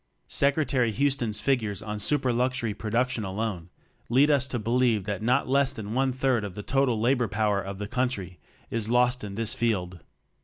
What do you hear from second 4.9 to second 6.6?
that not less than one third of